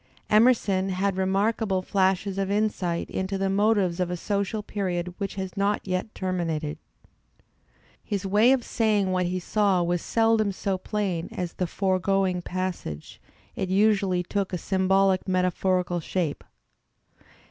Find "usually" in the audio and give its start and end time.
13.69-14.23